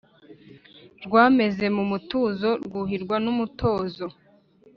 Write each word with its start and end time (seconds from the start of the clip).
Rwameze 1.05 1.65
mu 1.75 1.83
mutuzo 1.91 2.49
Rwuhirwa 2.65 3.15
n'umutozo. 3.23 4.05